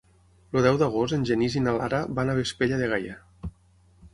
El 0.59 0.63
deu 0.67 0.77
d'agost 0.81 1.17
en 1.17 1.27
Genís 1.31 1.57
i 1.61 1.63
na 1.65 1.73
Lara 1.81 1.99
van 2.21 2.33
a 2.33 2.35
Vespella 2.41 2.81
de 2.83 2.89
Gaià. 2.95 3.19